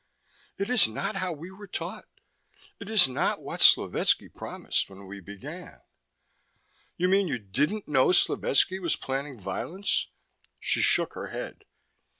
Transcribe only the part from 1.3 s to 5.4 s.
we were taught. It is not what Slovetski promised, when we